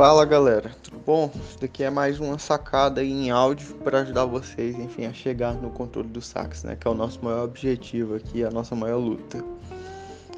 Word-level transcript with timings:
Fala 0.00 0.24
galera, 0.24 0.70
tudo 0.82 0.98
bom? 1.04 1.30
Isso 1.34 1.58
daqui 1.60 1.84
é 1.84 1.90
mais 1.90 2.18
uma 2.18 2.38
sacada 2.38 3.04
em 3.04 3.30
áudio 3.30 3.74
para 3.84 4.00
ajudar 4.00 4.24
vocês, 4.24 4.74
enfim, 4.78 5.04
a 5.04 5.12
chegar 5.12 5.52
no 5.52 5.68
controle 5.68 6.08
do 6.08 6.22
sax, 6.22 6.64
né? 6.64 6.74
Que 6.74 6.88
é 6.88 6.90
o 6.90 6.94
nosso 6.94 7.22
maior 7.22 7.44
objetivo 7.44 8.14
aqui, 8.14 8.42
a 8.42 8.50
nossa 8.50 8.74
maior 8.74 8.96
luta. 8.96 9.44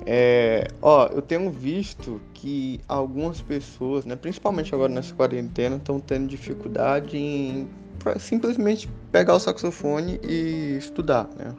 É, 0.04 0.66
ó, 0.82 1.06
eu 1.12 1.22
tenho 1.22 1.48
visto 1.48 2.20
que 2.34 2.80
algumas 2.88 3.40
pessoas, 3.40 4.04
né, 4.04 4.16
principalmente 4.16 4.74
agora 4.74 4.92
nessa 4.92 5.14
quarentena, 5.14 5.76
estão 5.76 6.00
tendo 6.00 6.26
dificuldade 6.26 7.16
em 7.16 7.70
simplesmente 8.18 8.90
pegar 9.12 9.36
o 9.36 9.38
saxofone 9.38 10.18
e 10.24 10.76
estudar, 10.76 11.28
né? 11.38 11.54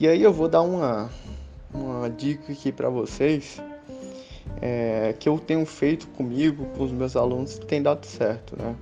E 0.00 0.08
aí 0.08 0.20
eu 0.20 0.32
vou 0.32 0.48
dar 0.48 0.62
uma, 0.62 1.08
uma 1.72 2.10
dica 2.10 2.52
aqui 2.52 2.72
para 2.72 2.90
vocês 2.90 3.62
é, 4.60 5.14
que 5.18 5.28
eu 5.28 5.38
tenho 5.38 5.64
feito 5.64 6.06
comigo, 6.08 6.66
com 6.76 6.84
os 6.84 6.92
meus 6.92 7.16
alunos, 7.16 7.58
tem 7.58 7.82
dado 7.82 8.04
certo, 8.04 8.56
né? 8.60 8.74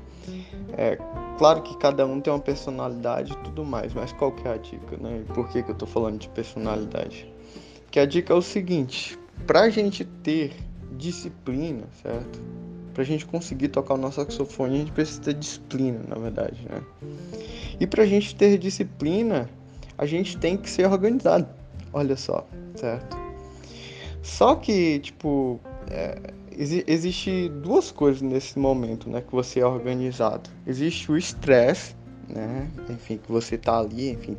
É, 0.76 0.98
claro 1.38 1.62
que 1.62 1.76
cada 1.78 2.06
um 2.06 2.20
tem 2.20 2.32
uma 2.32 2.40
personalidade 2.40 3.32
e 3.32 3.36
tudo 3.36 3.64
mais, 3.64 3.94
mas 3.94 4.12
qual 4.12 4.32
que 4.32 4.46
é 4.46 4.52
a 4.52 4.56
dica, 4.56 4.96
né? 4.96 5.22
E 5.22 5.32
por 5.32 5.48
que, 5.48 5.62
que 5.62 5.70
eu 5.70 5.74
tô 5.74 5.86
falando 5.86 6.18
de 6.18 6.28
personalidade? 6.28 7.32
Que 7.90 8.00
a 8.00 8.06
dica 8.06 8.32
é 8.32 8.36
o 8.36 8.42
seguinte, 8.42 9.18
pra 9.46 9.68
gente 9.68 10.04
ter 10.04 10.52
disciplina, 10.92 11.84
certo? 12.02 12.42
Pra 12.92 13.04
gente 13.04 13.26
conseguir 13.26 13.68
tocar 13.68 13.94
o 13.94 13.96
nosso 13.98 14.16
saxofone, 14.16 14.76
a 14.76 14.78
gente 14.78 14.92
precisa 14.92 15.20
ter 15.20 15.34
disciplina, 15.34 16.00
na 16.08 16.16
verdade, 16.16 16.66
né? 16.68 16.82
E 17.78 17.86
pra 17.86 18.06
gente 18.06 18.34
ter 18.34 18.56
disciplina, 18.58 19.48
a 19.98 20.06
gente 20.06 20.36
tem 20.38 20.56
que 20.56 20.68
ser 20.68 20.86
organizado. 20.86 21.46
Olha 21.92 22.16
só, 22.16 22.46
certo? 22.74 23.25
Só 24.26 24.56
que, 24.56 24.98
tipo, 24.98 25.60
é, 25.88 26.18
existe 26.50 27.48
duas 27.48 27.92
coisas 27.92 28.20
nesse 28.20 28.58
momento, 28.58 29.08
né, 29.08 29.20
que 29.20 29.32
você 29.32 29.60
é 29.60 29.66
organizado. 29.66 30.50
Existe 30.66 31.12
o 31.12 31.16
estresse, 31.16 31.94
né, 32.28 32.68
enfim, 32.90 33.18
que 33.18 33.30
você 33.30 33.56
tá 33.56 33.78
ali, 33.78 34.10
enfim, 34.10 34.36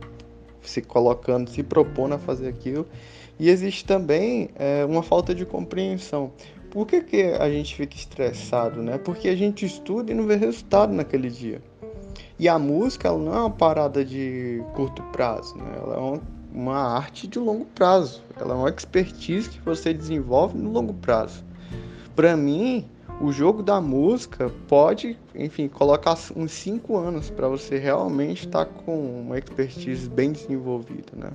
se 0.62 0.82
colocando, 0.82 1.50
se 1.50 1.64
propondo 1.64 2.16
a 2.16 2.20
fazer 2.20 2.50
aquilo. 2.50 2.86
E 3.40 3.50
existe 3.50 3.86
também 3.86 4.50
é, 4.56 4.84
uma 4.84 5.02
falta 5.02 5.34
de 5.34 5.46
compreensão. 5.46 6.34
Por 6.70 6.86
que, 6.86 7.02
que 7.02 7.24
a 7.24 7.50
gente 7.50 7.74
fica 7.74 7.96
estressado, 7.96 8.84
né? 8.84 8.98
Porque 8.98 9.30
a 9.30 9.36
gente 9.38 9.66
estuda 9.66 10.12
e 10.12 10.14
não 10.14 10.28
vê 10.28 10.36
resultado 10.36 10.92
naquele 10.92 11.30
dia. 11.30 11.62
E 12.38 12.50
a 12.50 12.60
música 12.60 13.08
ela 13.08 13.18
não 13.18 13.34
é 13.34 13.40
uma 13.40 13.50
parada 13.50 14.04
de 14.04 14.62
curto 14.76 15.02
prazo, 15.14 15.58
né? 15.58 15.80
Ela 15.82 15.96
é 15.96 15.98
uma 15.98 16.37
uma 16.58 16.76
arte 16.76 17.28
de 17.28 17.38
longo 17.38 17.66
prazo. 17.66 18.24
Ela 18.36 18.56
é 18.56 18.58
uma 18.58 18.70
expertise 18.70 19.48
que 19.48 19.62
você 19.62 19.94
desenvolve 19.94 20.58
no 20.58 20.72
longo 20.72 20.94
prazo. 20.96 21.46
Para 22.16 22.36
mim, 22.36 22.90
o 23.22 23.32
jogo 23.32 23.62
da 23.62 23.80
música 23.80 24.52
pode, 24.68 25.20
enfim, 25.36 25.68
colocar 25.68 26.18
uns 26.36 26.52
5 26.52 26.98
anos 26.98 27.30
para 27.30 27.48
você 27.48 27.78
realmente 27.78 28.48
estar 28.48 28.66
tá 28.66 28.72
com 28.86 29.22
uma 29.22 29.38
expertise 29.38 30.10
bem 30.10 30.32
desenvolvida, 30.32 31.14
né? 31.16 31.30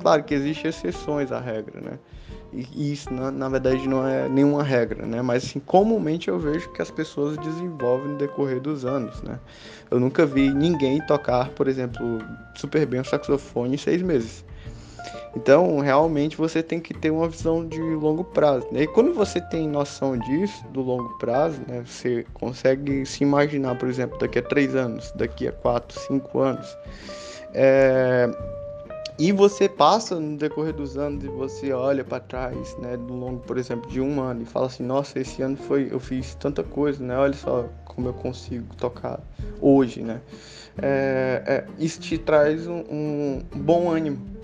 Claro 0.00 0.22
que 0.22 0.34
existem 0.34 0.68
exceções 0.68 1.32
à 1.32 1.40
regra, 1.40 1.80
né? 1.80 1.98
E 2.52 2.92
isso, 2.92 3.12
na, 3.12 3.30
na, 3.30 3.48
verdade, 3.48 3.86
não 3.88 4.06
é 4.06 4.28
nenhuma 4.28 4.62
regra, 4.62 5.04
né? 5.04 5.20
Mas, 5.20 5.44
assim, 5.44 5.58
comumente 5.58 6.28
eu 6.28 6.38
vejo 6.38 6.70
que 6.72 6.80
as 6.80 6.90
pessoas 6.90 7.36
desenvolvem 7.38 8.12
no 8.12 8.16
decorrer 8.16 8.60
dos 8.60 8.84
anos, 8.84 9.20
né? 9.22 9.38
Eu 9.90 9.98
nunca 9.98 10.24
vi 10.24 10.50
ninguém 10.50 11.00
tocar, 11.06 11.50
por 11.50 11.66
exemplo, 11.66 12.18
super 12.54 12.86
bem 12.86 13.00
o 13.00 13.04
saxofone 13.04 13.74
em 13.74 13.78
seis 13.78 14.02
meses. 14.02 14.44
Então, 15.36 15.78
realmente 15.78 16.36
você 16.36 16.62
tem 16.62 16.80
que 16.80 16.92
ter 16.92 17.10
uma 17.10 17.28
visão 17.28 17.66
de 17.66 17.80
longo 17.80 18.24
prazo. 18.24 18.66
Né? 18.72 18.82
E 18.82 18.86
quando 18.86 19.12
você 19.12 19.40
tem 19.40 19.68
noção 19.68 20.16
disso, 20.18 20.66
do 20.68 20.80
longo 20.80 21.16
prazo, 21.18 21.60
né, 21.68 21.84
você 21.86 22.24
consegue 22.34 23.04
se 23.06 23.22
imaginar, 23.22 23.76
por 23.78 23.88
exemplo, 23.88 24.18
daqui 24.18 24.38
a 24.38 24.42
três 24.42 24.74
anos, 24.74 25.12
daqui 25.14 25.46
a 25.46 25.52
quatro, 25.52 25.98
cinco 26.00 26.40
anos. 26.40 26.66
É... 27.54 28.28
E 29.18 29.32
você 29.32 29.68
passa 29.68 30.18
no 30.18 30.36
decorrer 30.36 30.72
dos 30.72 30.96
anos 30.96 31.24
e 31.24 31.28
você 31.28 31.72
olha 31.72 32.04
para 32.04 32.20
trás, 32.20 32.76
né, 32.78 32.96
do 32.96 33.12
longo, 33.14 33.40
por 33.40 33.58
exemplo, 33.58 33.90
de 33.90 34.00
um 34.00 34.20
ano 34.20 34.42
e 34.42 34.44
fala 34.44 34.66
assim, 34.66 34.84
nossa, 34.84 35.18
esse 35.18 35.42
ano 35.42 35.56
foi, 35.56 35.88
eu 35.90 35.98
fiz 35.98 36.36
tanta 36.36 36.62
coisa, 36.62 37.02
né? 37.02 37.18
Olha 37.18 37.32
só 37.32 37.68
como 37.84 38.08
eu 38.08 38.12
consigo 38.14 38.76
tocar 38.76 39.18
hoje, 39.60 40.02
né? 40.02 40.20
É, 40.80 41.42
é, 41.44 41.64
isso 41.80 42.00
te 42.00 42.16
traz 42.16 42.68
um, 42.68 42.84
um 42.88 43.42
bom 43.56 43.90
ânimo 43.90 44.37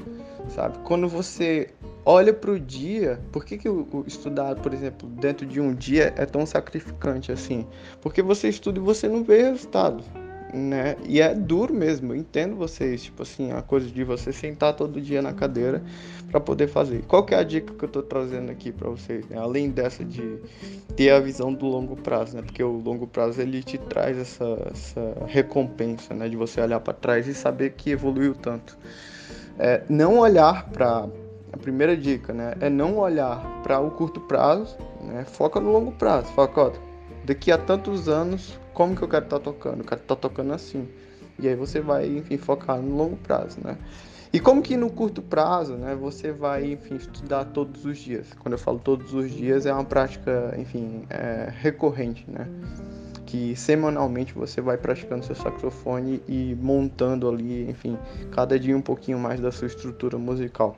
sabe? 0.49 0.78
Quando 0.84 1.09
você 1.09 1.71
olha 2.05 2.32
para 2.32 2.50
o 2.50 2.60
dia, 2.60 3.21
por 3.32 3.44
que, 3.44 3.56
que 3.56 3.69
o, 3.69 3.87
o, 3.93 4.05
estudar, 4.06 4.55
por 4.56 4.72
exemplo, 4.75 5.09
dentro 5.09 5.47
de 5.47 5.60
um 5.60 5.75
dia 5.75 6.12
é 6.16 6.27
tão 6.27 6.44
sacrificante 6.44 7.32
assim? 7.32 7.66
Porque 8.00 8.22
você 8.22 8.49
estuda 8.49 8.78
e 8.78 8.83
você 8.83 9.09
não 9.09 9.25
vê 9.25 9.43
resultado, 9.43 10.04
né? 10.53 10.97
E 11.09 11.21
é 11.21 11.34
duro 11.34 11.72
mesmo, 11.72 12.12
eu 12.12 12.16
entendo 12.16 12.56
vocês, 12.56 13.04
tipo 13.04 13.22
assim, 13.22 13.53
a 13.53 13.62
coisa 13.62 13.88
de 13.88 14.04
você 14.04 14.33
sentar 14.33 14.75
todo 14.75 15.00
dia 15.00 15.22
na 15.22 15.33
cadeira 15.33 15.83
para 16.31 16.41
poder 16.41 16.69
fazer. 16.69 17.03
Qual 17.06 17.25
que 17.25 17.34
é 17.34 17.38
a 17.38 17.43
dica 17.43 17.72
que 17.72 17.84
eu 17.84 17.88
tô 17.88 18.03
trazendo 18.03 18.50
aqui 18.50 18.71
para 18.71 18.88
vocês, 18.91 19.27
né? 19.28 19.38
Além 19.38 19.71
dessa 19.71 20.04
de 20.04 20.38
ter 20.97 21.10
a 21.10 21.21
visão 21.21 21.53
do 21.53 21.66
longo 21.66 21.97
prazo, 21.97 22.37
né? 22.37 22.43
Porque 22.43 22.62
o 22.62 22.78
longo 22.78 23.06
prazo 23.06 23.41
ele 23.41 23.62
te 23.62 23.78
traz 23.78 24.19
essa, 24.19 24.69
essa 24.71 25.16
recompensa, 25.27 26.12
né? 26.12 26.28
De 26.28 26.37
você 26.37 26.60
olhar 26.60 26.81
para 26.81 26.93
trás 26.93 27.27
e 27.27 27.34
saber 27.34 27.72
que 27.77 27.91
evoluiu 27.91 28.34
tanto 28.34 28.77
é 29.59 29.82
não 29.88 30.19
olhar 30.19 30.69
para 30.70 31.09
a 31.53 31.56
primeira 31.56 31.97
dica, 31.97 32.32
né, 32.32 32.54
é 32.60 32.69
não 32.69 32.98
olhar 32.98 33.41
para 33.62 33.81
o 33.81 33.91
curto 33.91 34.20
prazo, 34.20 34.76
né, 35.03 35.25
foca 35.25 35.60
no 35.60 35.70
longo 35.70 35.92
prazo, 35.92 36.32
foca, 36.32 36.60
ó, 36.60 36.72
daqui 37.25 37.50
a 37.50 37.59
tantos 37.59 38.09
anos, 38.09 38.59
como 38.72 38.97
que 38.97 39.03
eu 39.03 39.09
quero 39.09 39.25
estar 39.25 39.38
tá 39.38 39.44
tocando? 39.44 39.78
Eu 39.78 39.84
quero 39.84 40.00
estar 40.00 40.16
tá 40.16 40.20
tocando 40.20 40.53
assim. 40.53 40.88
E 41.38 41.48
aí 41.48 41.54
você 41.54 41.81
vai, 41.81 42.06
enfim, 42.06 42.37
focar 42.37 42.81
no 42.81 42.97
longo 42.97 43.16
prazo, 43.16 43.59
né? 43.62 43.76
E 44.32 44.41
como 44.41 44.60
que 44.60 44.76
no 44.76 44.91
curto 44.91 45.22
prazo, 45.22 45.75
né, 45.75 45.94
você 45.94 46.32
vai, 46.32 46.72
enfim, 46.72 46.97
estudar 46.97 47.44
todos 47.47 47.84
os 47.84 47.98
dias? 47.98 48.32
Quando 48.41 48.54
eu 48.54 48.59
falo 48.59 48.81
todos 48.81 49.15
os 49.15 49.31
dias, 49.31 49.65
é 49.65 49.72
uma 49.72 49.84
prática, 49.84 50.54
enfim, 50.59 51.04
é, 51.09 51.53
recorrente, 51.56 52.28
né? 52.28 52.48
Que 53.26 53.56
semanalmente 53.56 54.32
você 54.34 54.60
vai 54.60 54.76
praticando 54.76 55.24
seu 55.24 55.34
saxofone 55.34 56.22
e 56.28 56.56
montando 56.60 57.28
ali, 57.28 57.68
enfim, 57.68 57.98
cada 58.30 58.58
dia 58.58 58.76
um 58.76 58.82
pouquinho 58.82 59.18
mais 59.18 59.40
da 59.40 59.50
sua 59.50 59.66
estrutura 59.66 60.18
musical. 60.18 60.76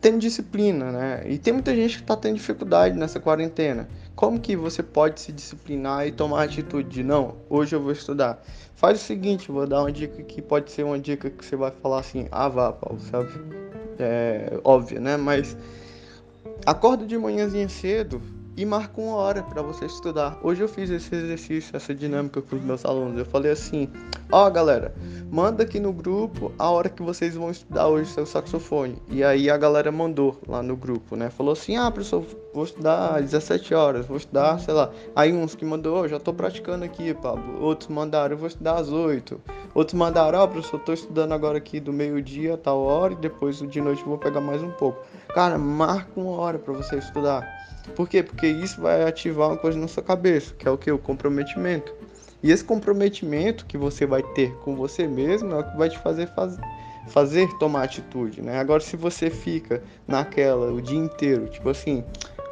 Tendo 0.00 0.18
disciplina, 0.18 0.90
né? 0.90 1.22
E 1.26 1.36
tem 1.36 1.52
muita 1.52 1.74
gente 1.74 1.96
que 1.96 2.02
está 2.02 2.16
tendo 2.16 2.36
dificuldade 2.36 2.96
nessa 2.96 3.20
quarentena. 3.20 3.86
Como 4.16 4.40
que 4.40 4.56
você 4.56 4.82
pode 4.82 5.20
se 5.20 5.30
disciplinar 5.30 6.06
e 6.06 6.12
tomar 6.12 6.44
atitude 6.44 6.88
de 6.88 7.04
não, 7.04 7.34
hoje 7.50 7.76
eu 7.76 7.82
vou 7.82 7.92
estudar? 7.92 8.42
Faz 8.74 8.98
o 8.98 9.04
seguinte, 9.04 9.52
vou 9.52 9.66
dar 9.66 9.82
uma 9.82 9.92
dica 9.92 10.22
que 10.22 10.40
pode 10.40 10.70
ser 10.70 10.84
uma 10.84 10.98
dica 10.98 11.28
que 11.28 11.44
você 11.44 11.54
vai 11.54 11.70
falar 11.70 12.00
assim, 12.00 12.26
ah 12.32 12.48
vá, 12.48 12.72
Paulo, 12.72 12.98
sabe? 12.98 13.28
É 13.98 14.58
óbvio, 14.64 14.98
né? 15.02 15.18
Mas 15.18 15.54
acorda 16.64 17.04
de 17.04 17.18
manhãzinha 17.18 17.68
cedo, 17.68 18.22
e 18.56 18.66
marca 18.66 19.00
uma 19.00 19.14
hora 19.14 19.42
para 19.42 19.62
você 19.62 19.86
estudar. 19.86 20.38
Hoje 20.42 20.60
eu 20.60 20.68
fiz 20.68 20.90
esse 20.90 21.14
exercício, 21.14 21.76
essa 21.76 21.94
dinâmica 21.94 22.42
com 22.42 22.56
os 22.56 22.62
meus 22.62 22.84
alunos. 22.84 23.18
Eu 23.18 23.24
falei 23.24 23.52
assim: 23.52 23.88
ó, 24.30 24.46
oh, 24.46 24.50
galera, 24.50 24.94
manda 25.30 25.62
aqui 25.62 25.78
no 25.78 25.92
grupo 25.92 26.52
a 26.58 26.70
hora 26.70 26.88
que 26.88 27.02
vocês 27.02 27.34
vão 27.34 27.50
estudar 27.50 27.88
hoje 27.88 28.10
seu 28.10 28.26
saxofone. 28.26 29.00
E 29.08 29.22
aí 29.22 29.48
a 29.48 29.56
galera 29.56 29.90
mandou 29.90 30.40
lá 30.46 30.62
no 30.62 30.76
grupo, 30.76 31.16
né? 31.16 31.30
Falou 31.30 31.52
assim: 31.52 31.76
ah, 31.76 31.90
professor, 31.90 32.24
vou 32.52 32.64
estudar 32.64 33.16
às 33.16 33.30
17 33.30 33.74
horas, 33.74 34.06
vou 34.06 34.16
estudar, 34.16 34.58
sei 34.58 34.74
lá. 34.74 34.90
Aí 35.14 35.32
uns 35.32 35.54
que 35.54 35.64
mandou, 35.64 36.02
oh, 36.02 36.08
já 36.08 36.18
tô 36.18 36.32
praticando 36.32 36.84
aqui, 36.84 37.14
Pablo. 37.14 37.62
Outros 37.62 37.88
mandaram, 37.88 38.34
eu 38.34 38.38
vou 38.38 38.48
estudar 38.48 38.76
às 38.76 38.90
8. 38.90 39.40
Outros 39.74 39.94
mandaram, 39.94 40.38
ó, 40.38 40.44
oh, 40.44 40.48
professor, 40.48 40.80
tô 40.80 40.92
estudando 40.92 41.32
agora 41.32 41.58
aqui 41.58 41.78
do 41.78 41.92
meio-dia, 41.92 42.56
tal 42.56 42.80
hora, 42.80 43.12
e 43.12 43.16
depois 43.16 43.58
de 43.58 43.80
noite 43.80 44.02
eu 44.02 44.08
vou 44.08 44.18
pegar 44.18 44.40
mais 44.40 44.62
um 44.62 44.70
pouco. 44.72 45.04
Cara, 45.32 45.56
marca 45.56 46.10
uma 46.16 46.32
hora 46.32 46.58
para 46.58 46.74
você 46.74 46.96
estudar. 46.96 47.59
Por 47.94 48.08
quê? 48.08 48.22
Porque 48.22 48.46
isso 48.46 48.80
vai 48.80 49.04
ativar 49.04 49.48
uma 49.48 49.56
coisa 49.56 49.78
na 49.78 49.88
sua 49.88 50.02
cabeça, 50.02 50.54
que 50.54 50.66
é 50.66 50.70
o 50.70 50.78
que? 50.78 50.90
O 50.90 50.98
comprometimento. 50.98 51.92
E 52.42 52.50
esse 52.50 52.64
comprometimento 52.64 53.66
que 53.66 53.76
você 53.76 54.06
vai 54.06 54.22
ter 54.22 54.54
com 54.56 54.74
você 54.74 55.06
mesmo 55.06 55.52
é 55.52 55.58
o 55.58 55.64
que 55.64 55.76
vai 55.76 55.90
te 55.90 55.98
fazer 55.98 56.26
faz... 56.28 56.58
fazer 57.08 57.48
tomar 57.58 57.84
atitude, 57.84 58.40
né? 58.40 58.58
Agora, 58.58 58.80
se 58.80 58.96
você 58.96 59.28
fica 59.28 59.82
naquela 60.08 60.72
o 60.72 60.80
dia 60.80 60.98
inteiro, 60.98 61.48
tipo 61.48 61.68
assim, 61.68 62.02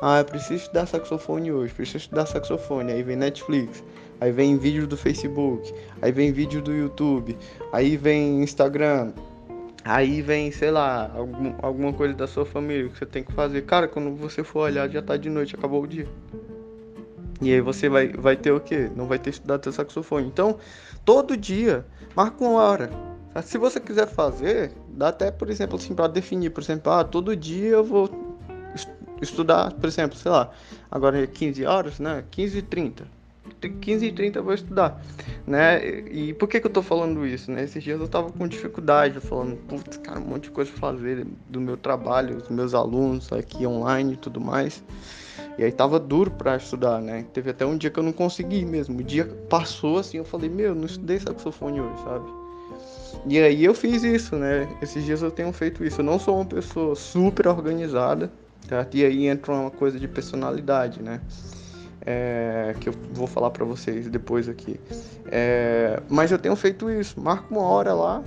ah, 0.03 0.19
eu 0.19 0.25
preciso 0.25 0.55
estudar 0.55 0.87
saxofone 0.87 1.51
hoje, 1.51 1.73
preciso 1.73 1.99
estudar 1.99 2.27
saxofone, 2.27 2.93
aí 2.93 3.03
vem 3.03 3.17
Netflix, 3.17 3.83
aí 4.21 4.31
vem 4.31 4.57
vídeo 4.59 4.87
do 4.87 4.97
Facebook, 4.97 5.75
aí 6.03 6.13
vem 6.13 6.33
vídeo 6.33 6.61
do 6.61 6.73
YouTube, 6.73 7.37
aí 7.73 7.97
vem 7.97 8.43
Instagram, 8.43 9.13
Aí 9.89 10.21
vem, 10.21 10.53
sei 10.53 10.71
lá, 10.71 11.11
algum, 11.15 11.55
alguma 11.63 11.95
coisa 11.95 12.13
da 12.13 12.27
sua 12.27 12.45
família 12.45 12.91
que 12.91 12.99
você 12.99 13.07
tem 13.07 13.25
que 13.25 13.33
fazer. 13.33 13.63
Cara, 13.63 13.89
quando 13.89 14.15
você 14.15 14.45
for 14.45 14.61
olhar, 14.61 14.87
já 14.87 15.01
tá 15.01 15.17
de 15.17 15.31
noite, 15.31 15.55
acabou 15.55 15.83
o 15.83 15.87
dia. 15.87 16.07
E 17.41 17.55
aí 17.55 17.63
você 17.63 17.89
vai, 17.89 18.09
vai 18.09 18.37
ter 18.37 18.53
o 18.53 18.61
quê? 18.61 18.91
Não 18.95 19.07
vai 19.07 19.19
ter 19.19 19.31
estudado 19.31 19.63
seu 19.63 19.73
saxofone. 19.73 20.27
Então, 20.27 20.59
todo 21.07 21.35
dia, 21.39 21.87
marca 22.15 22.45
uma 22.45 22.61
hora. 22.63 22.91
Se 23.43 23.57
você 23.57 23.81
quiser 23.81 24.07
fazer, 24.07 24.73
dá 24.91 25.09
até, 25.09 25.31
por 25.31 25.49
exemplo, 25.49 25.77
assim, 25.79 25.95
para 25.95 26.07
definir, 26.07 26.51
por 26.51 26.63
exemplo, 26.63 26.93
ah, 26.93 27.03
todo 27.03 27.35
dia 27.35 27.71
eu 27.71 27.83
vou 27.83 28.11
estudar, 29.23 29.73
por 29.73 29.87
exemplo, 29.87 30.19
sei 30.19 30.31
lá, 30.31 30.51
agora 30.91 31.23
é 31.23 31.27
15 31.27 31.65
horas, 31.65 31.99
né? 31.99 32.25
15 32.31 32.59
e 32.59 32.63
30. 32.63 33.18
15 33.49 34.07
e 34.07 34.13
30 34.13 34.39
eu 34.39 34.45
vou 34.45 34.55
estudar, 34.55 35.03
né? 35.47 35.87
E 36.11 36.33
por 36.35 36.49
que 36.49 36.61
que 36.61 36.67
eu 36.67 36.71
tô 36.71 36.83
falando 36.83 37.27
isso, 37.27 37.51
né? 37.51 37.65
Esses 37.65 37.83
dias 37.83 38.01
eu 38.01 38.09
tava 38.09 38.31
com 38.31 38.47
dificuldade, 38.47 39.21
falando, 39.21 39.57
putz, 39.57 39.97
cara, 39.99 40.21
um 40.21 40.25
monte 40.25 40.45
de 40.45 40.51
coisa 40.51 40.71
pra 40.71 40.81
fazer 40.81 41.27
do 41.49 41.61
meu 41.61 41.77
trabalho, 41.77 42.37
dos 42.37 42.49
meus 42.49 42.75
alunos 42.75 43.33
aqui 43.33 43.67
online 43.67 44.15
e 44.15 44.17
tudo 44.17 44.41
mais. 44.41 44.83
E 45.59 45.65
aí 45.65 45.73
tava 45.73 45.99
duro 45.99 46.31
para 46.31 46.57
estudar, 46.57 47.01
né? 47.01 47.25
Teve 47.33 47.51
até 47.51 47.67
um 47.67 47.77
dia 47.77 47.91
que 47.91 47.99
eu 47.99 48.05
não 48.05 48.13
consegui 48.13 48.65
mesmo. 48.65 49.01
O 49.01 49.03
dia 49.03 49.25
passou 49.49 49.99
assim, 49.99 50.19
eu 50.19 50.25
falei, 50.25 50.49
meu, 50.49 50.73
não 50.73 50.87
estudei 50.87 51.19
saxofone 51.19 51.81
hoje, 51.81 52.03
sabe? 52.05 52.31
E 53.27 53.39
aí 53.39 53.65
eu 53.65 53.75
fiz 53.75 54.05
isso, 54.05 54.37
né? 54.37 54.69
Esses 54.81 55.05
dias 55.05 55.21
eu 55.21 55.31
tenho 55.33 55.53
feito 55.53 55.85
isso. 55.85 56.01
Eu 56.01 56.05
não 56.05 56.19
sou 56.19 56.37
uma 56.37 56.45
pessoa 56.45 56.95
super 56.95 57.49
organizada, 57.49 58.31
tá? 58.69 58.87
E 58.93 59.05
aí 59.05 59.27
entra 59.27 59.53
uma 59.53 59.71
coisa 59.71 59.99
de 59.99 60.07
personalidade, 60.07 61.03
né? 61.03 61.21
É, 62.11 62.75
que 62.81 62.89
eu 62.89 62.95
vou 63.13 63.27
falar 63.27 63.51
para 63.51 63.67
vocês 63.67 64.09
depois 64.09 64.49
aqui. 64.49 64.81
É, 65.31 66.01
mas 66.09 66.33
eu 66.33 66.39
tenho 66.39 66.57
feito 66.57 66.91
isso. 66.91 67.21
Marco 67.21 67.55
uma 67.55 67.65
hora 67.65 67.93
lá, 67.93 68.25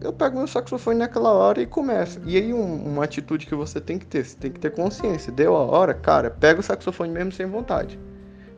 eu 0.00 0.12
pego 0.12 0.38
meu 0.38 0.46
saxofone 0.46 0.98
naquela 0.98 1.32
hora 1.32 1.60
e 1.60 1.66
começo. 1.66 2.20
E 2.24 2.36
aí 2.36 2.54
um, 2.54 2.84
uma 2.84 3.02
atitude 3.02 3.46
que 3.46 3.54
você 3.56 3.80
tem 3.80 3.98
que 3.98 4.06
ter, 4.06 4.24
você 4.24 4.36
tem 4.36 4.52
que 4.52 4.60
ter 4.60 4.70
consciência. 4.70 5.32
Deu 5.32 5.56
a 5.56 5.64
hora, 5.64 5.94
cara, 5.94 6.30
pega 6.30 6.60
o 6.60 6.62
saxofone 6.62 7.10
mesmo 7.10 7.32
sem 7.32 7.46
vontade. 7.46 7.98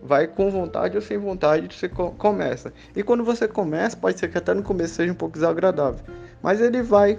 Vai 0.02 0.26
com 0.26 0.50
vontade 0.50 0.94
ou 0.94 1.02
sem 1.02 1.16
vontade, 1.16 1.74
você 1.74 1.88
começa. 1.88 2.70
E 2.94 3.02
quando 3.02 3.24
você 3.24 3.48
começa, 3.48 3.96
pode 3.96 4.18
ser 4.20 4.28
que 4.28 4.36
até 4.36 4.52
no 4.52 4.62
começo 4.62 4.94
seja 4.94 5.10
um 5.10 5.16
pouco 5.16 5.34
desagradável. 5.34 6.04
Mas 6.42 6.60
ele 6.60 6.82
vai. 6.82 7.18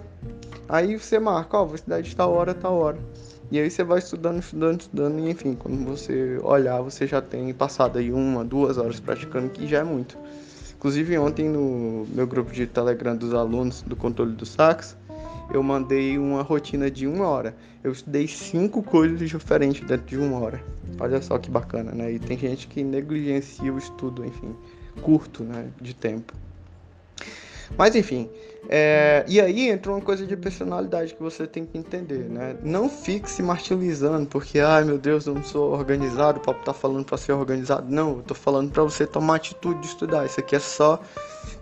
Aí 0.69 0.95
você 0.95 1.17
marca, 1.17 1.57
ó, 1.57 1.63
oh, 1.63 1.65
vou 1.65 1.75
estudar 1.75 2.01
de 2.01 2.15
tal 2.15 2.31
hora, 2.33 2.53
tal 2.53 2.75
hora. 2.77 2.97
E 3.49 3.59
aí 3.59 3.69
você 3.69 3.83
vai 3.83 3.99
estudando, 3.99 4.39
estudando, 4.39 4.81
estudando, 4.81 5.19
e 5.19 5.29
enfim, 5.29 5.55
quando 5.55 5.85
você 5.85 6.37
olhar, 6.43 6.81
você 6.81 7.07
já 7.07 7.21
tem 7.21 7.53
passado 7.53 7.97
aí 7.97 8.11
uma, 8.11 8.43
duas 8.43 8.77
horas 8.77 8.99
praticando, 8.99 9.49
que 9.49 9.65
já 9.65 9.79
é 9.79 9.83
muito. 9.83 10.17
Inclusive 10.75 11.17
ontem 11.17 11.47
no 11.47 12.05
meu 12.13 12.27
grupo 12.27 12.51
de 12.51 12.67
Telegram 12.67 13.15
dos 13.15 13.33
alunos 13.33 13.81
do 13.81 13.95
controle 13.95 14.33
do 14.33 14.45
sax, 14.45 14.97
eu 15.51 15.63
mandei 15.63 16.17
uma 16.17 16.41
rotina 16.41 16.91
de 16.91 17.07
uma 17.07 17.27
hora. 17.27 17.55
Eu 17.83 17.93
estudei 17.93 18.27
cinco 18.27 18.83
coisas 18.83 19.29
diferentes 19.29 19.87
dentro 19.87 20.05
de 20.05 20.17
uma 20.17 20.39
hora. 20.39 20.61
Olha 20.99 21.21
só 21.21 21.37
que 21.37 21.49
bacana, 21.49 21.91
né? 21.93 22.11
E 22.11 22.19
tem 22.19 22.37
gente 22.37 22.67
que 22.67 22.83
negligencia 22.83 23.73
o 23.73 23.77
estudo, 23.77 24.25
enfim, 24.25 24.53
curto, 25.01 25.43
né, 25.43 25.69
de 25.81 25.95
tempo. 25.95 26.33
Mas 27.77 27.95
enfim, 27.95 28.29
é, 28.69 29.23
e 29.27 29.39
aí 29.39 29.69
entra 29.69 29.91
uma 29.91 30.01
coisa 30.01 30.25
de 30.25 30.35
personalidade 30.35 31.13
que 31.13 31.21
você 31.21 31.47
tem 31.47 31.65
que 31.65 31.77
entender, 31.77 32.29
né? 32.29 32.55
Não 32.63 32.89
fique 32.89 33.29
se 33.29 33.41
martirizando 33.41 34.25
porque, 34.27 34.59
ai 34.59 34.83
meu 34.83 34.97
Deus, 34.97 35.25
eu 35.25 35.35
não 35.35 35.43
sou 35.43 35.71
organizado, 35.71 36.39
o 36.39 36.41
papo 36.41 36.63
tá 36.63 36.73
falando 36.73 37.05
para 37.05 37.17
ser 37.17 37.33
organizado. 37.33 37.87
Não, 37.89 38.17
eu 38.17 38.23
tô 38.23 38.33
falando 38.33 38.71
para 38.71 38.83
você 38.83 39.05
tomar 39.05 39.35
atitude 39.35 39.79
de 39.81 39.87
estudar. 39.87 40.25
Isso 40.25 40.39
aqui 40.39 40.55
é 40.55 40.59
só 40.59 41.01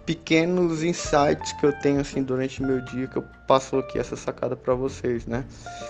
pequenos 0.05 0.83
insights 0.83 1.53
que 1.53 1.65
eu 1.65 1.73
tenho 1.79 1.99
assim 1.99 2.23
durante 2.23 2.61
meu 2.61 2.81
dia 2.81 3.07
que 3.07 3.17
eu 3.17 3.23
passo 3.47 3.77
aqui 3.77 3.99
essa 3.99 4.15
sacada 4.15 4.55
para 4.55 4.73
vocês, 4.73 5.25
né? 5.25 5.45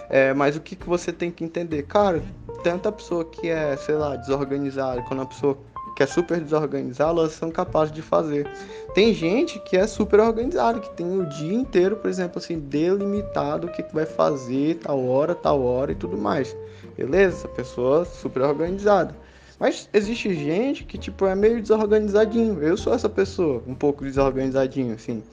É, 0.10 0.34
mas 0.34 0.56
o 0.56 0.62
que, 0.62 0.76
que 0.76 0.88
você 0.88 1.14
tem 1.14 1.32
que 1.32 1.44
entender? 1.44 1.84
Cara, 1.84 2.22
tanta 2.64 2.92
pessoa 2.92 3.24
que 3.26 3.50
é, 3.50 3.76
sei 3.78 3.96
lá, 3.96 4.16
desorganizada, 4.16 5.02
quando 5.04 5.22
a 5.22 5.26
pessoa 5.26 5.58
que 5.96 6.04
é 6.04 6.06
super 6.06 6.42
desorganizada, 6.42 7.22
elas 7.22 7.32
são 7.32 7.50
capazes 7.50 7.94
de 7.94 8.02
fazer. 8.02 8.48
Tem 8.94 9.14
gente 9.14 9.60
que 9.60 9.78
é 9.78 9.88
super 9.88 10.20
organizada, 10.20 10.80
que 10.80 10.90
tem 10.90 11.20
o 11.20 11.26
dia 11.26 11.54
inteiro, 11.54 11.96
por 11.96 12.10
exemplo, 12.10 12.38
assim, 12.38 12.60
delimitado 12.60 13.68
o 13.68 13.72
que 13.72 13.84
vai 13.94 14.06
fazer, 14.06 14.76
tal 14.76 15.06
hora, 15.08 15.34
tal 15.34 15.62
hora 15.62 15.94
e 15.94 15.96
tudo 15.96 16.18
mais. 16.18 16.56
Beleza? 16.98 17.38
Essa 17.38 17.48
pessoa 17.48 18.02
é 18.02 18.06
super 18.06 18.42
organizada. 18.42 19.16
Mas 19.58 19.90
existe 19.94 20.34
gente 20.34 20.84
que, 20.84 20.98
tipo, 20.98 21.26
é 21.26 21.34
meio 21.34 21.62
desorganizadinho. 21.62 22.62
Eu 22.62 22.76
sou 22.76 22.94
essa 22.94 23.08
pessoa, 23.08 23.64
um 23.66 23.74
pouco 23.74 24.04
desorganizadinho, 24.04 24.94
assim. 24.94 25.24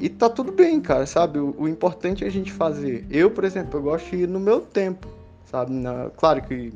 E 0.00 0.08
tá 0.08 0.28
tudo 0.28 0.50
bem, 0.50 0.80
cara, 0.80 1.06
sabe? 1.06 1.38
O, 1.38 1.54
o 1.56 1.68
importante 1.68 2.24
é 2.24 2.26
a 2.26 2.30
gente 2.30 2.52
fazer. 2.52 3.06
Eu, 3.08 3.30
por 3.30 3.44
exemplo, 3.44 3.78
eu 3.78 3.82
gosto 3.82 4.10
de 4.10 4.24
ir 4.24 4.28
no 4.28 4.40
meu 4.40 4.60
tempo, 4.60 5.06
sabe? 5.50 5.72
Na, 5.72 6.10
claro 6.16 6.42
que 6.42 6.72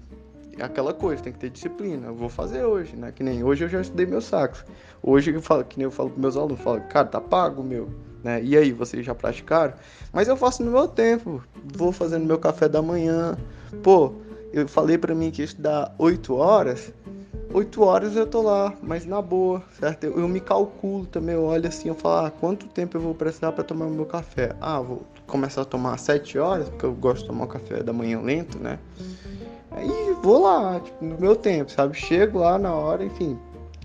é 0.58 0.64
aquela 0.64 0.92
coisa, 0.92 1.22
tem 1.22 1.32
que 1.32 1.38
ter 1.38 1.50
disciplina. 1.50 2.08
Eu 2.08 2.14
vou 2.14 2.28
fazer 2.28 2.64
hoje, 2.64 2.96
né? 2.96 3.12
Que 3.12 3.22
nem 3.22 3.42
hoje 3.44 3.64
eu 3.64 3.68
já 3.68 3.80
estudei 3.80 4.06
meu 4.06 4.20
sax. 4.20 4.64
Hoje 5.02 5.32
eu 5.32 5.40
falo, 5.40 5.64
que 5.64 5.78
nem 5.78 5.84
eu 5.84 5.90
falo 5.90 6.10
com 6.10 6.20
meus 6.20 6.36
alunos, 6.36 6.60
falo, 6.60 6.80
cara, 6.82 7.06
tá 7.06 7.20
pago 7.20 7.62
meu, 7.62 7.88
né? 8.22 8.42
E 8.42 8.56
aí, 8.56 8.72
vocês 8.72 9.04
já 9.06 9.14
praticaram? 9.14 9.74
Mas 10.12 10.28
eu 10.28 10.36
faço 10.36 10.64
no 10.64 10.70
meu 10.70 10.88
tempo. 10.88 11.42
Vou 11.76 11.92
fazendo 11.92 12.26
meu 12.26 12.38
café 12.38 12.68
da 12.68 12.82
manhã. 12.82 13.36
Pô, 13.82 14.12
eu 14.52 14.66
falei 14.66 14.98
para 14.98 15.14
mim 15.14 15.30
que 15.30 15.42
ia 15.42 15.44
estudar 15.44 15.94
8 15.98 16.34
horas. 16.34 16.92
8 17.52 17.82
horas 17.82 18.14
eu 18.14 18.26
tô 18.26 18.42
lá, 18.42 18.74
mas 18.82 19.06
na 19.06 19.22
boa, 19.22 19.62
certo? 19.80 20.04
Eu, 20.04 20.18
eu 20.18 20.28
me 20.28 20.38
calculo 20.38 21.06
também, 21.06 21.34
eu 21.34 21.44
olho 21.44 21.66
assim, 21.66 21.88
eu 21.88 21.94
falo, 21.94 22.26
ah, 22.26 22.30
quanto 22.30 22.66
tempo 22.66 22.96
eu 22.96 23.00
vou 23.00 23.14
precisar 23.14 23.52
para 23.52 23.64
tomar 23.64 23.86
meu 23.86 24.04
café? 24.04 24.54
Ah, 24.60 24.80
vou 24.80 25.02
começar 25.26 25.62
a 25.62 25.64
tomar 25.64 25.94
às 25.94 26.02
7 26.02 26.38
horas, 26.38 26.68
porque 26.68 26.84
eu 26.84 26.92
gosto 26.92 27.22
de 27.22 27.28
tomar 27.28 27.44
o 27.44 27.48
café 27.48 27.82
da 27.82 27.92
manhã 27.92 28.20
lento, 28.20 28.58
né? 28.58 28.78
Aí 29.70 29.88
vou 30.22 30.42
lá, 30.42 30.80
tipo, 30.80 31.04
no 31.04 31.18
meu 31.18 31.36
tempo, 31.36 31.70
sabe? 31.70 31.96
Chego 31.96 32.38
lá 32.38 32.58
na 32.58 32.72
hora, 32.74 33.04
enfim, 33.04 33.38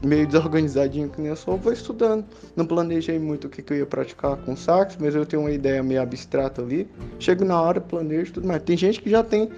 meio 0.04 0.28
desorganizadinho 0.28 1.10
que 1.10 1.20
nem 1.20 1.30
eu 1.30 1.36
sou, 1.36 1.58
vou 1.58 1.74
estudando. 1.74 2.26
Não 2.56 2.66
planejei 2.66 3.20
muito 3.20 3.48
o 3.48 3.50
que, 3.50 3.62
que 3.62 3.74
eu 3.74 3.78
ia 3.78 3.86
praticar 3.86 4.38
com 4.38 4.56
sax, 4.56 4.98
mas 5.00 5.16
eu 5.16 5.26
tenho 5.26 5.44
uma 5.44 5.52
ideia 5.52 5.82
meio 5.82 6.02
abstrata 6.02 6.62
ali. 6.62 6.90
Chego 7.20 7.46
na 7.46 7.62
hora, 7.62 7.82
planejo 7.82 8.34
tudo 8.34 8.48
mais. 8.48 8.62
Tem 8.64 8.78
gente 8.78 9.02
que 9.02 9.10
já 9.10 9.24
tem 9.24 9.50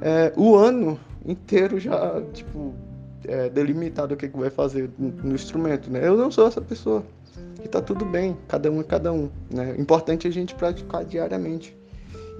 é, 0.00 0.32
o 0.36 0.54
ano 0.54 0.98
inteiro 1.24 1.78
já, 1.78 2.22
tipo, 2.32 2.74
é, 3.26 3.48
delimitado 3.48 4.14
o 4.14 4.16
que, 4.16 4.28
que 4.28 4.38
vai 4.38 4.50
fazer 4.50 4.90
no, 4.98 5.08
no 5.10 5.34
instrumento, 5.34 5.90
né? 5.90 6.06
Eu 6.06 6.16
não 6.16 6.30
sou 6.30 6.46
essa 6.46 6.60
pessoa. 6.60 7.04
E 7.62 7.68
tá 7.68 7.80
tudo 7.80 8.04
bem, 8.04 8.36
cada 8.48 8.70
um 8.70 8.80
é 8.80 8.84
cada 8.84 9.12
um, 9.12 9.28
né? 9.52 9.74
Importante 9.78 10.26
é 10.26 10.30
a 10.30 10.32
gente 10.32 10.54
praticar 10.54 11.04
diariamente. 11.04 11.76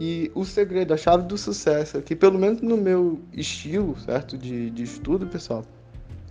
E 0.00 0.32
o 0.35 0.47
segredo, 0.47 0.94
a 0.94 0.97
chave 0.97 1.25
do 1.25 1.37
sucesso 1.37 1.99
aqui, 1.99 2.17
pelo 2.17 2.38
menos 2.38 2.62
no 2.62 2.79
meu 2.79 3.20
estilo, 3.35 3.94
certo, 4.00 4.38
de, 4.38 4.70
de 4.70 4.82
estudo, 4.82 5.26
pessoal, 5.26 5.62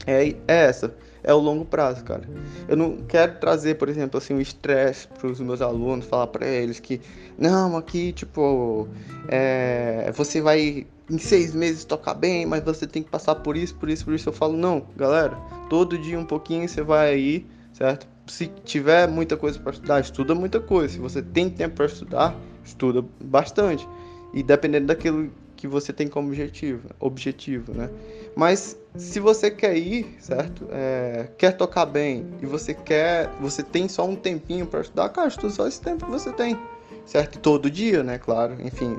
é, 0.08 0.30
é 0.30 0.36
essa, 0.48 0.92
é 1.24 1.32
o 1.32 1.38
longo 1.38 1.64
prazo, 1.64 2.04
cara. 2.04 2.24
Eu 2.68 2.76
não 2.76 2.98
quero 2.98 3.38
trazer, 3.40 3.76
por 3.76 3.88
exemplo, 3.88 4.18
assim, 4.18 4.34
um 4.34 4.42
estresse 4.42 5.08
para 5.08 5.28
os 5.28 5.40
meus 5.40 5.62
alunos, 5.62 6.08
falar 6.08 6.26
para 6.26 6.48
eles 6.48 6.80
que, 6.80 7.00
não, 7.38 7.78
aqui, 7.78 8.12
tipo, 8.12 8.88
é, 9.28 10.12
você 10.16 10.42
vai 10.42 10.88
em 11.08 11.18
seis 11.20 11.54
meses 11.54 11.86
tocar 11.86 12.16
bem, 12.16 12.48
mas 12.48 12.64
você 12.64 12.88
tem 12.88 13.04
que 13.04 13.10
passar 13.12 13.36
por 13.36 13.56
isso, 13.56 13.76
por 13.76 13.88
isso, 13.88 14.04
por 14.04 14.16
isso. 14.16 14.30
Eu 14.30 14.34
falo, 14.34 14.58
não, 14.58 14.84
galera, 14.98 15.36
todo 15.70 15.96
dia 15.96 16.18
um 16.18 16.26
pouquinho 16.26 16.68
você 16.68 16.82
vai 16.82 17.14
aí, 17.14 17.46
certo? 17.74 18.08
Se 18.26 18.48
tiver 18.64 19.08
muita 19.08 19.38
coisa 19.38 19.60
para 19.60 19.74
estudar, 19.74 20.00
estuda 20.00 20.34
muita 20.34 20.60
coisa. 20.60 20.94
Se 20.94 21.00
você 21.00 21.22
tem 21.22 21.50
tempo 21.50 21.76
para 21.76 21.86
estudar, 21.86 22.36
estuda 22.70 23.04
bastante. 23.22 23.88
E 24.34 24.44
dependendo 24.44 24.88
daquilo 24.88 25.32
que 25.56 25.68
você 25.68 25.92
tem 25.92 26.08
como 26.08 26.30
objetivo, 26.30 26.90
objetivo, 27.00 27.74
né? 27.74 27.90
Mas 28.36 28.78
se 28.96 29.20
você 29.20 29.52
quer 29.52 29.78
ir, 29.78 30.16
certo? 30.20 30.66
É, 30.72 31.28
quer 31.38 31.52
tocar 31.52 31.86
bem 31.86 32.26
e 32.42 32.46
você 32.46 32.74
quer, 32.74 33.30
você 33.42 33.62
tem 33.62 33.90
só 33.90 34.08
um 34.08 34.16
tempinho 34.16 34.66
para 34.66 34.82
estudar, 34.82 35.10
cara, 35.10 35.28
estuda 35.28 35.50
só 35.50 35.68
esse 35.68 35.82
tempo 35.82 36.06
que 36.06 36.12
você 36.12 36.32
tem, 36.32 36.58
certo? 37.06 37.40
Todo 37.40 37.70
dia, 37.70 38.04
né? 38.04 38.18
Claro, 38.18 38.56
enfim. 38.62 38.98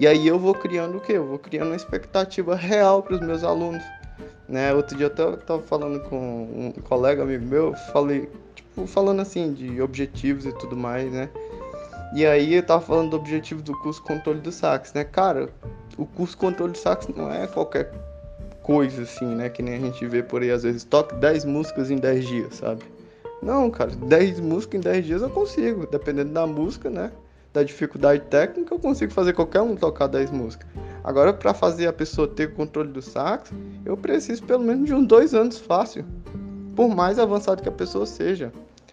E 0.00 0.06
aí 0.06 0.26
eu 0.26 0.38
vou 0.38 0.54
criando 0.54 0.98
o 0.98 1.00
quê? 1.00 1.12
Eu 1.12 1.26
vou 1.26 1.38
criando 1.38 1.68
uma 1.68 1.76
expectativa 1.76 2.56
real 2.56 3.02
para 3.04 3.14
os 3.14 3.20
meus 3.20 3.44
alunos, 3.44 3.84
né? 4.48 4.74
Outro 4.74 4.96
dia 4.96 5.06
eu 5.06 5.36
tava 5.36 5.62
falando 5.62 6.00
com 6.08 6.16
um 6.18 6.72
colega 6.82 7.22
amigo 7.22 7.44
meu, 7.44 7.74
falei, 7.92 8.28
tipo, 8.56 8.88
falando 8.88 9.20
assim 9.20 9.52
de 9.52 9.80
objetivos 9.80 10.46
e 10.46 10.52
tudo 10.54 10.76
mais, 10.76 11.12
né? 11.12 11.30
E 12.14 12.26
aí 12.26 12.54
eu 12.54 12.62
tava 12.62 12.82
falando 12.82 13.10
do 13.10 13.16
objetivo 13.16 13.62
do 13.62 13.72
curso 13.78 14.02
controle 14.02 14.40
do 14.40 14.52
sax, 14.52 14.92
né? 14.92 15.02
Cara, 15.02 15.48
o 15.96 16.04
curso 16.04 16.36
controle 16.36 16.72
do 16.72 16.78
sax 16.78 17.08
não 17.08 17.32
é 17.32 17.46
qualquer 17.46 17.90
coisa 18.62 19.02
assim, 19.02 19.24
né? 19.24 19.48
Que 19.48 19.62
nem 19.62 19.76
a 19.76 19.78
gente 19.78 20.06
vê 20.06 20.22
por 20.22 20.42
aí 20.42 20.50
às 20.50 20.62
vezes, 20.62 20.84
toque 20.84 21.14
10 21.14 21.46
músicas 21.46 21.90
em 21.90 21.96
10 21.96 22.26
dias, 22.26 22.54
sabe? 22.56 22.82
Não, 23.42 23.70
cara, 23.70 23.90
10 23.90 24.40
músicas 24.40 24.78
em 24.78 24.82
10 24.82 25.06
dias 25.06 25.22
eu 25.22 25.30
consigo, 25.30 25.86
dependendo 25.86 26.32
da 26.32 26.46
música, 26.46 26.90
né? 26.90 27.10
Da 27.50 27.62
dificuldade 27.62 28.22
técnica, 28.30 28.74
eu 28.74 28.78
consigo 28.78 29.12
fazer 29.12 29.32
qualquer 29.32 29.62
um 29.62 29.74
tocar 29.74 30.06
10 30.06 30.30
músicas. 30.30 30.66
Agora, 31.02 31.32
para 31.32 31.54
fazer 31.54 31.86
a 31.86 31.92
pessoa 31.92 32.28
ter 32.28 32.54
controle 32.54 32.90
do 32.90 33.00
sax, 33.00 33.50
eu 33.84 33.96
preciso 33.96 34.42
pelo 34.44 34.62
menos 34.62 34.86
de 34.86 34.94
uns 34.94 35.06
dois 35.06 35.34
anos 35.34 35.58
fácil. 35.58 36.04
Por 36.76 36.88
mais 36.88 37.18
avançado 37.18 37.62
que 37.62 37.68
a 37.68 37.72
pessoa 37.72 38.06
seja 38.06 38.52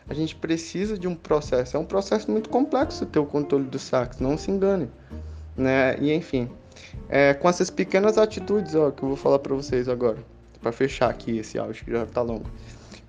a 0.10 0.13
gente 0.13 0.36
precisa 0.36 0.98
de 0.98 1.08
um 1.08 1.16
processo. 1.16 1.78
É 1.78 1.80
um 1.80 1.86
processo 1.86 2.30
muito 2.32 2.50
complexo 2.50 3.06
ter 3.06 3.20
o 3.20 3.25
controle 3.25 3.66
do 3.66 3.78
sax, 3.78 4.20
não 4.20 4.38
se 4.38 4.50
engane. 4.50 4.89
Né? 5.56 5.98
E 6.00 6.12
enfim, 6.12 6.50
é, 7.08 7.34
com 7.34 7.48
essas 7.48 7.70
pequenas 7.70 8.18
atitudes 8.18 8.74
ó, 8.74 8.89
que 8.89 9.04
eu 9.04 9.10
vou 9.10 9.18
falar 9.18 9.39
para 9.39 9.54
vocês 9.54 9.88
agora, 9.88 10.18
para 10.62 10.72
fechar 10.72 11.10
aqui 11.10 11.38
esse 11.38 11.60
áudio 11.60 11.86
que 11.86 11.92
já 11.92 12.04
está 12.04 12.22
longo. 12.22 12.50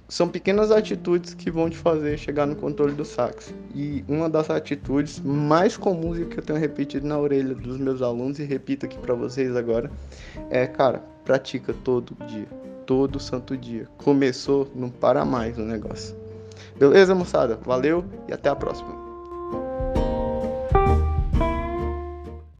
são 0.09 0.29
pequenas 0.29 0.71
atitudes 0.71 1.33
que 1.33 1.51
vão 1.51 1.71
te 1.71 1.77
fazer 1.77 2.19
chegar 2.19 2.47
no 2.47 2.57
controle 2.57 2.93
do 2.93 3.05
sax. 3.05 3.55
E 3.75 4.05
uma 4.07 4.29
das 4.29 4.51
atitudes 4.51 5.21
mais 5.21 5.77
comuns 5.79 6.19
e 6.19 6.27
que 6.27 6.39
eu 6.39 6.43
tenho 6.43 6.59
repetido 6.59 7.07
na 7.07 7.19
orelha 7.19 7.55
dos 7.55 7.79
meus 7.79 8.03
alunos 8.03 8.39
e 8.39 8.45
repito 8.45 8.85
aqui 8.85 8.99
para 8.99 9.15
vocês 9.15 9.57
agora 9.57 9.91
é, 10.51 10.67
cara, 10.67 11.03
pratica 11.25 11.73
todo 11.85 12.15
dia, 12.27 12.49
todo 12.85 13.19
santo 13.19 13.57
dia. 13.57 13.89
Começou, 13.97 14.71
não 14.75 14.91
para 14.91 15.25
mais 15.25 15.57
o 15.57 15.63
negócio. 15.63 16.20
Beleza, 16.77 17.15
moçada? 17.15 17.59
Valeu 17.65 18.05
e 18.29 18.33
até 18.33 18.49
a 18.49 18.57
próxima. 18.57 19.10